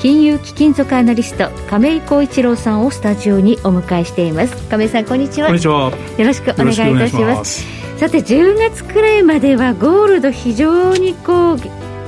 [0.00, 4.56] 金融貴金属アナリスト亀井浩一郎さんをスタジオにお迎えしています。
[4.68, 5.48] 亀井さんこんにちは。
[5.48, 5.90] こんにちは。
[6.18, 7.64] よろしくお願いいたします。
[7.98, 11.58] さて10月くらいまではゴールド非常にこう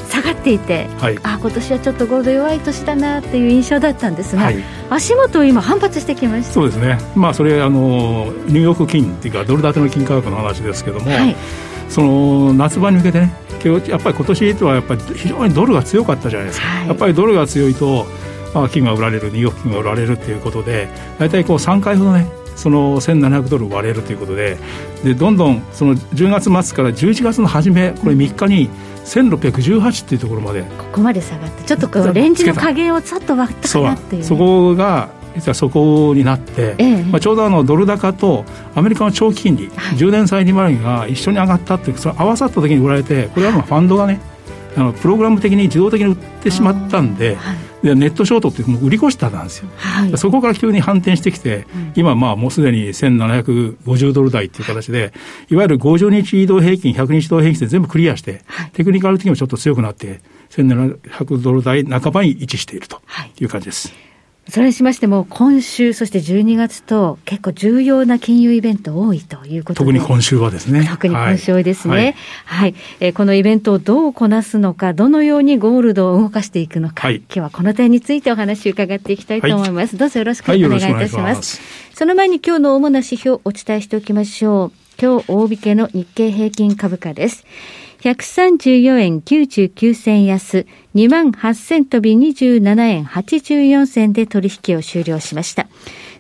[0.09, 4.57] 下がっていて、はい、あ今年はちょっとゴールド弱い年だなっていう印象だったんですが、はい、
[4.91, 6.53] 足元今反発してきました。
[6.53, 6.99] そうですね。
[7.15, 11.37] まあそれあのニューヨーク金っていうかドル建ての金価格の話ですけども、はい、
[11.89, 18.07] その夏場に向けてねやっぱり今年とはやっぱり非常にドルが強かったじゃないですか、はい、やっぱりドルが強いと、
[18.55, 24.59] まあ、金が売られるニューヨーク金が売られるっていうことで大体こう3回ほどねその1700ドル割れるということで
[25.03, 28.69] でどんどんその10月末から11月の初めこれ3日に
[29.05, 30.63] 1618っていうところまで。
[30.63, 44.21] ここまで下がってちょっとこうレンジの加減をちょっと割ったかなっていう、ね、そこが実はそこになって、ええ、まあ、ちょうどあのドル高とアメリカの長期金利、はい、10年債利回りが一緒に上がったっていうそれ合わさった時に売られてこれはファンドがね
[44.77, 55.13] あのプログラム的に自動的に売ってしまったんで、はい、でネットショートってもう売り越したんですよ、はい、そこから急に反転してきて、うん、今まあもうすでに1750ドル台っていう形で
[55.49, 63.01] いわゆる50日移動平均100日移動平均で全部クリアして、はい、テクニカル的にもちょっと強くなって1700ドル台半ばに位置していると
[63.41, 63.93] いう感じです。
[64.49, 70.87] それにしましても、今週、そして12月と、結構重要な金融イベント多いということで特に今週はですね。
[70.89, 71.95] 特に今週ですね。
[71.95, 72.05] はい。
[72.05, 72.15] はい
[72.45, 79.97] はい、えー、このイベントをどうこなすのか、どのようにゴールドを動かしていくのか、はい、今日はこの点についてお話を伺っていきたいと思います。
[79.97, 81.63] どうぞよろしくお願いいたします。
[81.95, 84.73] その前に今日の主な指標をお伝えしておきましょう。
[85.01, 87.45] 今日大引けの日経平均株価です。
[88.05, 95.67] 134円99銭安、28,000飛び27円84銭で取引を終了しました。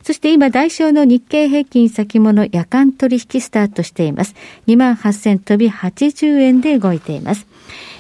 [0.03, 4.34] そして今、代償の日経平均先物夜間取引スタートしています。
[4.67, 7.47] 28,000飛び80円で動いています。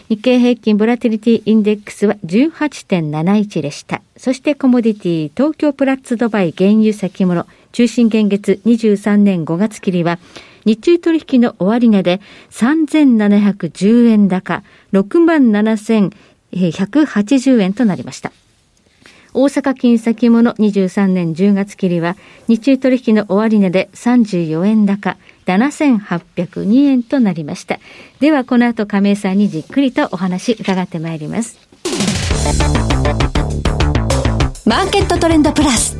[0.08, 4.00] 日経平均ボラティリティインデックスは18.71でした。
[4.16, 10.18] そしてコモディティ東京プラッツドバイ原油先物中心現月23年5月切りは
[10.64, 12.20] 日中取引の終値で
[12.50, 18.32] 3710円高、6万7180円となりました。
[19.36, 22.16] 大阪金先物23年10月切りは、
[22.46, 25.16] 日中取引の終値で34円高、
[25.46, 27.80] 7802円となりました。
[28.20, 31.58] では、この後亀井さんにじっくりとお話伺ってまいります。
[34.64, 35.96] マーケットトレンドプラス。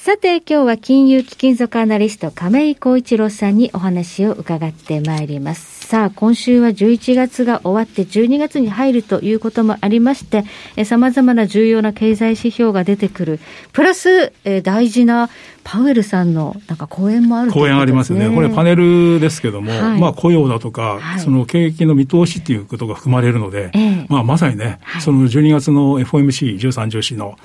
[0.00, 5.86] さて、今日は金融貴金属アナリスト亀井光一郎さんにお話を伺ってまいります。
[5.88, 10.44] さあ、今週は11月が終わって12月に入るということもありまして、
[10.76, 13.40] え様々な重要な経済指標が出てくる。
[13.72, 15.30] プラス、え大事な
[15.64, 18.30] パウエルさんのなんか講演もある講演ありますね。
[18.30, 27.36] これパネルですけども、はい、まあ雇用だとか、はい、その景気の見通しっていうことが含まれるので、えー、まあまさにね、はい、その12月の FOMC13 女子の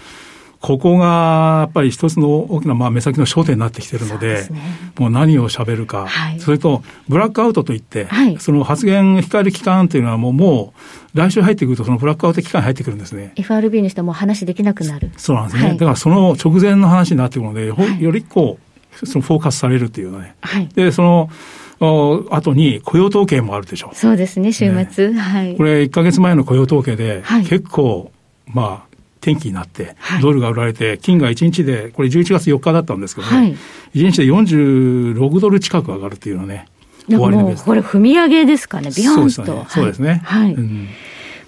[0.63, 4.61] ここがやっぱり一つの大きなまあ目先の焦点になってきているので、ね、
[4.97, 10.73] もう何をしゃべるか、はい、それとブラックアウトといって、はい、その発言控える期間というのはもうも
[11.13, 13.33] う来週入ってくると、そのブラックアウト期間に入ってくるんですね。
[13.35, 15.11] FRB にしても話できなくなる。
[15.17, 15.67] そうなんですね。
[15.67, 18.57] はい、だからその直前の話になってくるので、よりこ
[19.01, 20.37] う、そのフォーカスされるっていうね。
[20.75, 21.29] で、その、
[22.31, 23.95] 後に雇用統計もあるでしょう。
[23.97, 25.09] そうですね、週末。
[25.09, 25.57] ね、はい。
[25.57, 28.13] これ1か月前の雇用統計で、結構、
[28.47, 28.92] まあ、
[29.23, 33.57] 転機になって、ドルが売られて、金が1日で、これ11月4日だったんですけどね、はい、
[33.95, 36.67] 1日で46ドル近く上がるっていうのね、
[37.07, 39.65] 終わりのこれ、踏み上げですかね、ビヨンと。
[39.69, 40.21] そうですね。
[40.25, 40.55] はい。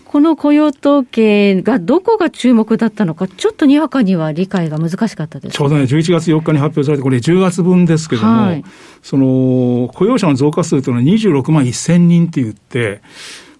[0.05, 8.63] この雇用統計がどこが注目だったのか、ちょっとにわかには理解が難しかったです、ちょうどね、11月4日に発表されて、これ10月分ですけども、はい、
[9.03, 13.01] その雇用者の増加数というのは26万1000人って言って、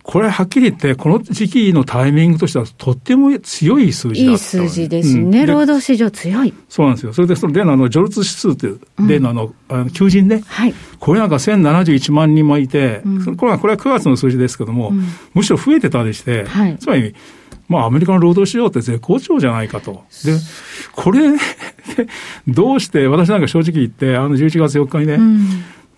[0.05, 6.53] これはっきり言って、この時期のタイミングとしては、とっても強い数字だった、いい数字ですね、うん、労働市場強い。
[6.69, 7.13] そうなんですよ。
[7.13, 17.15] それで、その例のあの、ジョルツ指数っていう、例のあの、あの求人ね、はい、これなんか1071万人もいて、うん、これはこれは9月の数字ですけども、うん、むしろ増えてたりして、はい、つまり、
[17.67, 20.03] まあ、アメリカの労働市場って絶好調じゃないかと。
[20.23, 20.33] で、
[20.91, 21.21] これ、
[22.47, 25.19] どうして、私なんか正直言って、あの11月4日にね、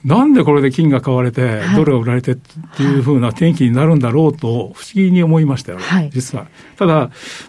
[0.08, 6.48] なんでこれで金が買われて、ドルが売られてっていうふうな天気になるんだろうと、不思議に思いましたよ、はい、実は。
[6.78, 6.94] ただ、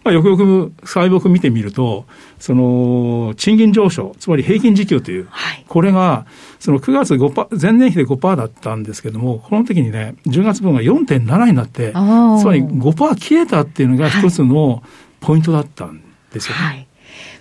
[0.02, 2.04] まあ、よくよく細目見てみると、
[2.40, 6.26] その、賃金上昇、つまり平均時給という、はい、これが、
[6.58, 14.82] その9月5%、前年比で5%だったんですけども、この時にね、10月分が4.7になって、つまり5%消えたっていうのが一つの
[15.20, 16.02] ポイントだったん
[16.32, 16.60] ですよね。
[16.60, 16.87] はい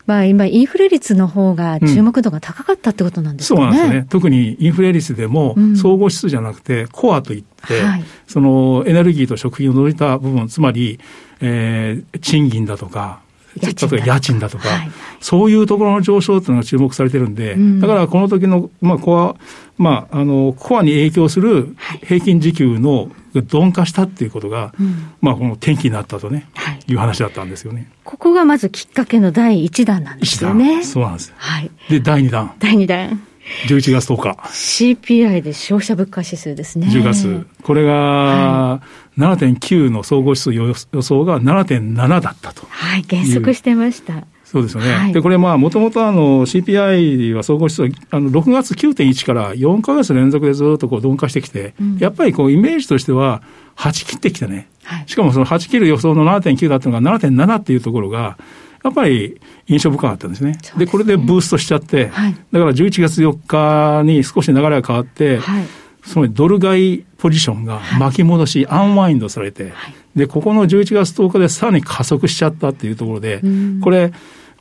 [0.08, 4.08] まあ、今、インフレ率の方が注目度が高かったってことなんですかね、うん、そうなんですね。
[4.10, 11.00] 特にインフレ率でも、総合指数じゃなくて、コアといって、はい、そのエネルギーと食品を除いた部分、つまり、
[11.42, 13.20] えー、賃金だとか、
[13.58, 19.36] 例えば家賃だとか、はい、そういうところの上昇というのが注目されてるんで、うん、だからこの時の、まあ、コア、
[19.78, 27.92] まあ、あの、コアに影響する平均時給の鈍化したっていうことが、うん、まあ、この転機になったとね、はい、いう話だったんですよね。
[28.04, 30.84] ここがまずきっかけの第一弾なんですよね。
[30.84, 31.34] そうなんです。
[31.38, 31.72] はい。
[31.90, 32.54] で、第二弾。
[32.60, 33.22] 第二弾。
[33.68, 34.30] 11月10日。
[34.50, 36.88] CPI で消費者物価指数ですね。
[36.88, 37.48] 10月。
[37.64, 38.82] これが
[39.18, 42.66] 7.9の総合指数予想が7.7だったと。
[42.70, 44.26] はい、減速してました。
[44.46, 44.94] そうですよね。
[44.94, 53.42] はい、で、これまあ、もともとあの CPI は総合指数、あの6月9.1から4か月連続でずっとこう鈍化してきて、うん、やっぱりこうイメージとしては
[53.76, 54.70] 8切ってきたね。
[54.84, 58.38] はい、しかもその8切る予想の7.9だったのが7.7っていうところが、
[58.84, 60.58] やっぱり印象深かったんですね。
[60.78, 65.66] で、ね、これでブーストしちゃって、はい、だから11月4日に少し流れが変わって、はい、
[66.06, 69.74] そのドル買いポジションが巻き戻し、はい、アンワインドされて、
[70.16, 73.42] で、ここの11月10日でさらに加速しちゃったっていうところで、
[73.82, 74.14] これ、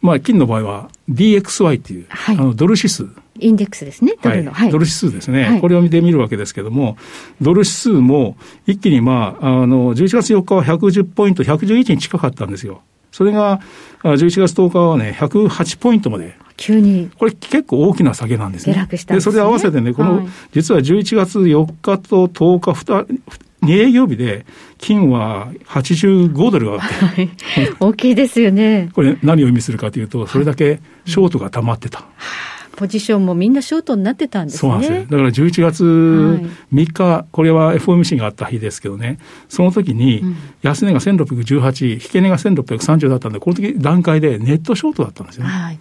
[0.02, 3.06] まあ、金の場合は DXY っていう、あのドル指数。
[3.38, 4.52] インデックスですね、ドルの。
[4.52, 6.96] はい、ドル指数ですね、はい、これを見てみるわけですけれども、
[7.40, 8.36] ドル指数も
[8.66, 12.82] 一気に、まあ、あの、11月4日は110ポイント、111に近かったんですよ。
[13.16, 13.60] それが、
[14.02, 16.36] 11月10日はね、108ポイントまで。
[16.58, 17.10] 急に。
[17.18, 18.74] これ結構大きな下げなんですね。
[18.74, 23.06] 下落したで、ね、それで合わせてね、この、はい、実は11月4日と10日2、
[23.62, 24.44] 2営業日で、
[24.76, 27.30] 金は85ドル上がって、はい、
[27.80, 28.90] 大きいですよね。
[28.92, 32.04] これ何を意味するかというと、それだけショートが溜まってた。
[32.76, 34.58] ポジションもみんなショートになってたんですね。
[34.58, 35.00] そうなんですよ。
[35.02, 35.84] だから11月
[36.72, 39.18] 3日、はい、これは FOMC があった日ですけどね、
[39.48, 40.22] その時に
[40.62, 45.50] 安値が1618、引け値が1630だったんで、この時段階でネットショートだったんですよね。
[45.50, 45.78] はい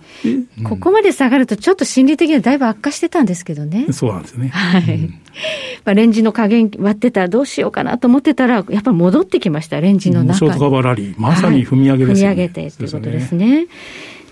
[0.57, 3.87] うん、ここまで下がると、ちょっと心理的にはだいぶ悪化してたんですけどね。
[3.91, 4.49] そうなんですね。
[4.49, 4.83] はい。
[4.83, 5.19] うん
[5.83, 10.37] まあ、レンジの加減割ってたらどうしようかなと思ってたら、やっぱり戻ってきました、レンジの中に。
[10.37, 13.67] ショートカバーラリー、まさに踏み上げですね、はい、踏み上げてということですね。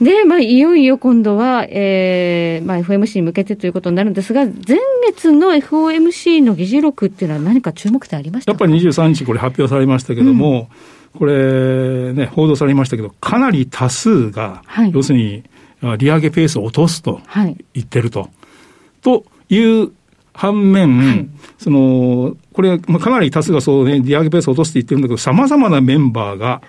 [0.02, 10.70] で、まあ、いよいよ今度は、えーまあ、FOMC に向けてということになるんですが、前月の FOMC の議事録っていうのは何か注目点ありましたやっぱり23日これ発表されましたけども、
[11.14, 15.44] うん、これね、報道されましたけど、かなり多数が、はい、要するに、
[15.98, 17.22] 利上げペースを落とすと
[17.74, 18.22] 言ってると。
[18.22, 18.30] はい、
[19.02, 19.92] という
[20.34, 26.62] 反面、はい、その、これ、まあ、かなり多数がそうね、利上げペースを落とすって言ってるんだけど、様々なメンバーが、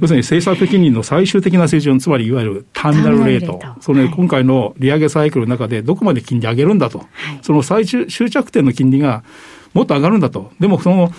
[0.00, 7.08] 要するに政策金利の最終的な水準、つまりいわゆるターミナルレート、その、ね、今回の利上げサイクルの中でどこまで金利上げるんだと、はい、
[7.42, 9.24] その最終、終着点の金利が
[9.72, 10.52] もっと上がるんだと。
[10.60, 11.12] でも、その、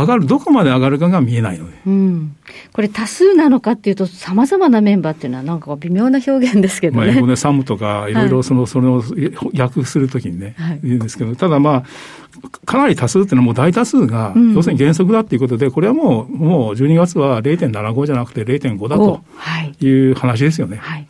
[0.00, 1.76] 上がる、どこまで上がるかが見えないので。
[1.86, 2.36] うん、
[2.72, 7.06] これ、多数なのかっていうと、さまざまなメンバーっていうのは、なんか微妙な表現ですけどね。
[7.06, 8.14] まあ、英語でサムとか、い。
[8.14, 9.02] ろいろその、はい、それを
[9.58, 11.84] 訳するときにね、はい、言うんですけど、ただまあ、
[12.66, 19.22] かなり多数っていうのはもう大多数が、要するに原則だっていうことで、これはもう、もう12月は0.75じゃなくて0.5だと
[19.80, 20.10] い。
[20.10, 20.76] う話ですよね。
[20.76, 21.06] はい、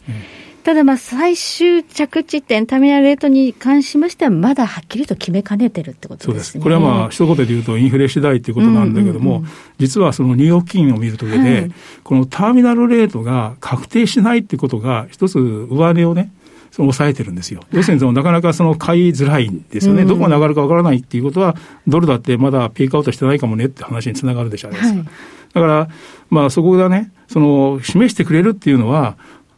[0.66, 6.32] ただ、まあ、最終着地点、ターミナルレートに関しましては、まだはっきりと決めかねてるってことですね。
[6.32, 6.58] そうです。
[6.58, 9.44] これはまあ、一言で言うと、インフレ次第っていうことなんだけども、
[9.78, 16.32] 実はそのニューヨーク金を見るときで、はい、このターミナルレートが確定しないってことが、一つ上値をね、
[16.72, 17.60] その抑えてるんですよ。
[17.70, 20.04] 要するにそのなかなかその買いづらいんですよね。
[20.04, 21.54] どこまで上がるかわからないっていうことは、
[21.86, 24.72] ドルだってまだピークアウトしてないかもねって話につながるでしょう。
[24.72, 25.04] はい、
[25.54, 25.88] だから、
[26.28, 29.16] まあそこがね、その示してくれるっていうのは、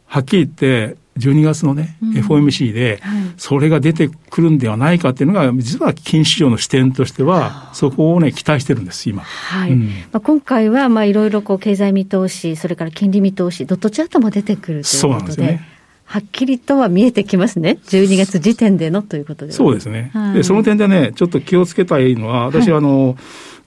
[0.09, 3.01] はっきり言って、12月のね、うん、FOMC で、
[3.37, 9.21] それが出てくるんではないかっていうのが、実は金市場の視点としては、そこをね、期待してるんです、今。
[9.21, 9.71] はい。
[9.71, 14.83] うん、まあ、今回は、まあ、いろいろこう、経済見通し、それから金利見通し、ドットチャートも出てくるということで。
[14.83, 15.67] そうなんですね。
[16.05, 17.77] はっきりとは見えてきますね。
[17.85, 19.51] 12月時点でのということで。
[19.51, 20.09] そうですね。
[20.13, 23.15] はい、で、その点でね、ちょっと気をつけたいのは、私はあの、はい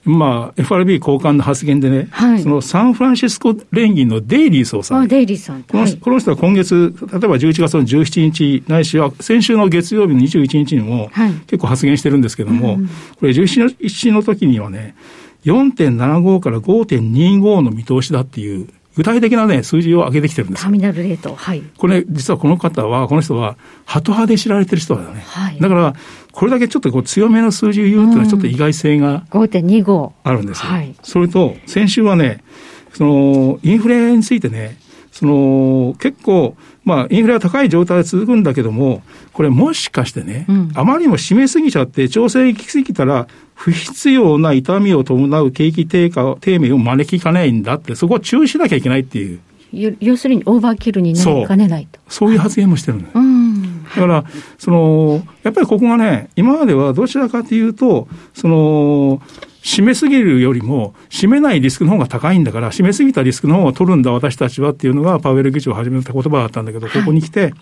[0.05, 5.07] まあ、FRB 高官の発言でね、はい、そのサンフランシスコ連銀のデイリー総裁。
[5.07, 5.63] デイリーさん。
[5.63, 11.09] このはい、この人は今月、例えば11月の17日、ないしは先週の月曜日の21日にも、
[11.47, 12.77] 結構発言してるんですけども、はい、
[13.19, 14.95] これ17日の時にはね、
[15.45, 20.63] 4.75から5.25の見通しだっていう具体的なね、数字を上げてきてるんです。
[20.63, 21.33] ターミナルレート。
[21.33, 21.63] はい。
[21.77, 25.23] これ、実はこの方は、この人は、ハト派で知られてる人だよね。
[25.25, 25.59] はい。
[25.59, 25.95] だから、
[26.33, 30.71] これだけちょっとこう強めの数字を言うっていうのはちょっと意外性が5.25あるんですよ。
[30.71, 30.95] はい。
[31.03, 32.43] それと、先週はね、
[32.93, 34.77] その、インフレについてね、
[35.11, 49.39] その、結構、まあ、インフレが高い状態が続くんだけども、これもしかしてね、うん、あまりにも締めすぎちゃって、調整行き過ぎたら、不必要な痛みを伴う景気低下、低迷を招きかねないんだって、そこは注意しなきゃいけないっていう。
[49.71, 51.99] 要するにオーバーキルになりかねないと。
[52.07, 53.09] そういう発言もしてるのよ。
[53.95, 54.23] だから、
[54.57, 59.21] その、やっぱりここがね、今まではどちらかというと、その、
[59.63, 67.53] 締めすぎるよりも、締めないリスクの方が高いんだから、締めすぎたリスクの方が取るんだ、私たちはっていうのが、パウエル議長を始めた言葉だったんだけど、ここに来て、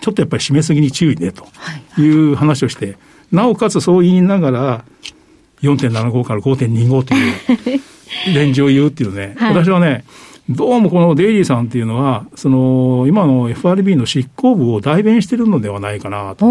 [0.00, 1.46] ちょっとやっぱり締めすぎに注意ね、と
[2.00, 2.96] いう話をして、
[3.30, 4.84] なおかつそう言いながら、
[5.62, 7.82] 4.75から5.25という
[8.34, 10.04] レンジを言うっていうね、私はね、
[10.48, 16.44] どうもこのデイリーさんっていうのは、その今の FRB の執行部を代弁してるのではないかなと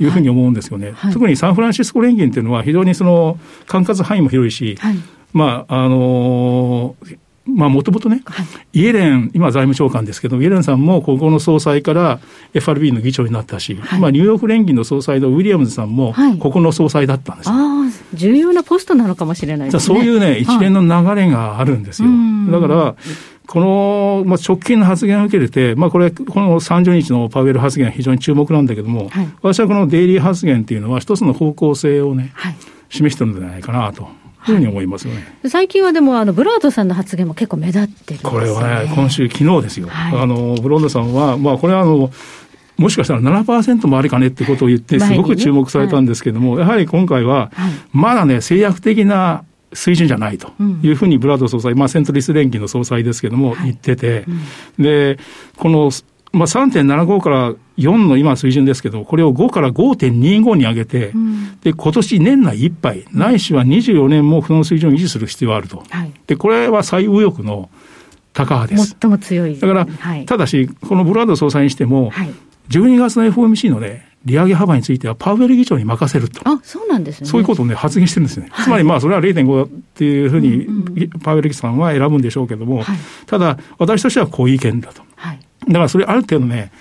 [0.00, 0.92] いうふうに思うんですよね。
[0.96, 4.96] はい、特にサンフランシスコ連銀っていうのは非常にその管轄範囲も広いし、はい、
[5.32, 8.46] まあ、あのーまあ、もともとね、はい、
[8.80, 12.18] イエレン、今財務長官ですけど、イエレンさんもここの総裁から
[12.54, 19.96] FRB の議長になったし、はい、まあ、ニューヨーク連銀の総裁のウィリアムズさんも、ここの総裁だったんです、はい、ああ、重要なポストなのかもしれないですね。
[19.96, 22.08] そういうね、一連の流れがあるんですよ。
[22.50, 22.96] だから、
[23.46, 32.56] この、まあ、直近の発言を受けて、まあ、これ、この30日のパウエル発言は非常に注目なんだけども、はい、私はこのデイリー発言っていうのは、一つの方向性をね、はい、
[32.90, 34.08] 示してるんじゃないかなと。
[34.48, 42.12] いうふうに思いますよね、最近はでも、あのブロードさんの発言も結構目立ってる、ね、これはね、今週、昨日ですよ、はい、あのブロードさんは、まあ、これはあの、
[42.76, 47.50] もしかしたら7%もありかねってことを言って、すごく注目されたんですけれども、はい、やはり今回は、
[47.92, 49.42] まだね、制約的な
[49.72, 54.24] 水準じゃないというふうにブラッド総裁、まあ、セントリス連銀の総裁ですけれども、言ってて、
[54.78, 55.18] で、
[55.56, 55.90] この、
[56.32, 61.12] まあ、3.75から4の今水準ですけど、これを5から5.25に上げて、
[61.62, 65.82] で、今年年内いっぱい、ないしは24年もこの水準を維持する必要があると。
[66.26, 67.68] で、これは最右翼の
[68.32, 68.96] 高派です。
[69.00, 69.58] 最も強い。
[69.58, 69.86] だから、
[70.26, 72.12] ただし、このブラッド総裁にしても、
[72.68, 76.42] 12月の FOMC のね、利上げ幅についてはパウエル議長に任せると。
[76.44, 77.28] あ、そうなんですね。
[77.28, 78.48] そういうことをね、発言してるんですね。
[78.50, 85.02] はい、つまりまあ、それは0.5っていうふうに、パウエル議長さんは選ぶんでしょうけども、はい、ただ、私としてはこういう意見だと。
[85.14, 86.72] はい、だからそれある程度ね、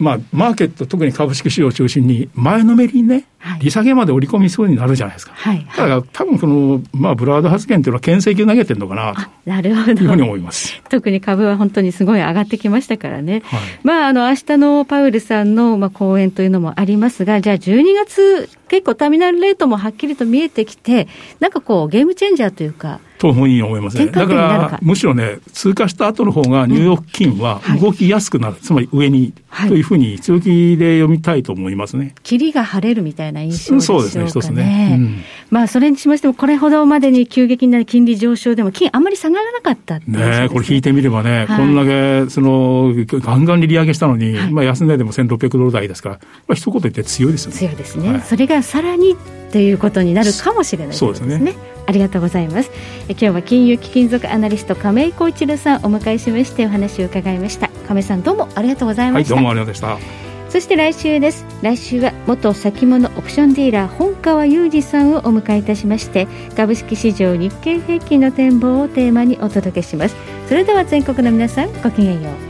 [0.00, 3.26] まあ、マーケット、特に株式市場を中心に、前のめりにね、
[3.60, 5.32] 利下げまで織り込みそうになるじゃないですか。
[5.34, 5.66] はい。
[5.66, 9.20] だから、多分この、まあ、ブラード発言というのは、牽制球投げてるのかなと。
[9.44, 9.90] なるほど。
[9.92, 10.80] いうふうに思います。
[10.88, 13.42] 特に株は本当にすごい上がってきましたからね。
[13.44, 21.08] はい、まあ、あの、明日のパウエルさんの、まあ、講演というのもありますが、じゃあ、12月、結構ターミナルレートもはっきりと見えてきて、
[21.40, 24.06] なんかこう、ゲームチェンジャーというか、と本思いますね。
[24.06, 32.14] だから、むしろね、通過した後の方がニューヨーク金は動きやすくなる、はい、つまり上に、はい、というふうに強気で読みたいと思いますね。
[32.22, 34.10] 霧が晴れるみたいな印象でしょうかね。
[34.10, 34.96] そうですね、一つね。
[34.98, 46.14] うん、まあ、それにしましても、これほどまでに急激な金利上昇でも、金あんまり下がらなかったねこれ引いてみればね、はい、こんだけ、その、ガンガンに利上げしたのに、まあ、安値でも1600ドル台ですから、
[46.48, 47.58] まあ、一言言って強いですよね。
[47.58, 48.22] 強いですね。
[48.24, 49.14] それがさらに
[49.52, 51.54] ということになるかもしれないそうですね。
[51.90, 52.70] ありがとうございます。
[53.08, 57.68] え今日は金融貴金属アナリスト亀井浩一郎さんお迎えしましてお話を伺いました。
[57.88, 59.34] 亀井さんどうもありがとうございました。
[59.34, 60.30] はい、どうもありがとうございました。
[60.50, 61.44] そして来週です。
[61.62, 70.14] 来週は元先物オプションディーラー本川裕二さんをお迎えいたしまして株式市場日経平均の展望をテーマにお届けします。
[70.48, 72.49] それでは全国の皆さんごきげんよう。